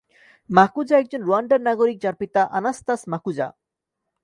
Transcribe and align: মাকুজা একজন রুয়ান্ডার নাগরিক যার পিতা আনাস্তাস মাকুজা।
মাকুজা 0.49 0.95
একজন 0.99 1.21
রুয়ান্ডার 1.23 1.59
নাগরিক 1.61 1.97
যার 2.03 2.15
পিতা 2.21 2.41
আনাস্তাস 2.51 3.01
মাকুজা। 3.11 3.47